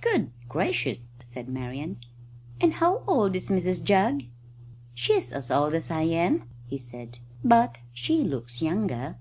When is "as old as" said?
5.32-5.92